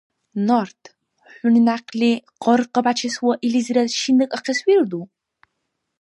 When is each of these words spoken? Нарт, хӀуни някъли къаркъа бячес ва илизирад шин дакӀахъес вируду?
Нарт, 0.47 0.81
хӀуни 1.33 1.61
някъли 1.69 2.11
къаркъа 2.41 2.81
бячес 2.85 3.15
ва 3.25 3.33
илизирад 3.47 3.89
шин 3.99 4.15
дакӀахъес 4.19 4.59
вируду? 4.65 5.01